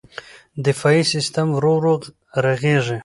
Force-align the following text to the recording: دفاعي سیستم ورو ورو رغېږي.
دفاعي 0.65 1.03
سیستم 1.13 1.47
ورو 1.53 1.71
ورو 1.77 1.93
رغېږي. 2.45 2.97